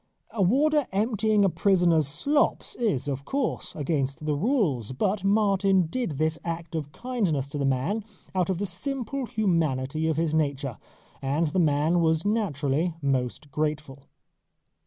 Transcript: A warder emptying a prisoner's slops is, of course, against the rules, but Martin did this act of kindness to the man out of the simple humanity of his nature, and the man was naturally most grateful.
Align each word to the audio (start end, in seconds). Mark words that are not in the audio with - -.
A 0.31 0.41
warder 0.41 0.87
emptying 0.91 1.45
a 1.45 1.49
prisoner's 1.51 2.07
slops 2.07 2.73
is, 2.77 3.07
of 3.07 3.23
course, 3.23 3.75
against 3.75 4.25
the 4.25 4.33
rules, 4.33 4.93
but 4.93 5.23
Martin 5.23 5.85
did 5.85 6.17
this 6.17 6.39
act 6.43 6.73
of 6.73 6.91
kindness 6.91 7.47
to 7.49 7.59
the 7.59 7.65
man 7.65 8.03
out 8.33 8.49
of 8.49 8.57
the 8.57 8.65
simple 8.65 9.27
humanity 9.27 10.07
of 10.07 10.17
his 10.17 10.33
nature, 10.33 10.79
and 11.21 11.49
the 11.49 11.59
man 11.59 11.99
was 12.01 12.25
naturally 12.25 12.95
most 12.99 13.51
grateful. 13.51 14.05